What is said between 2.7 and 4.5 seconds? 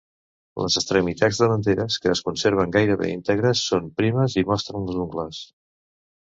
gairebé íntegres, són primes i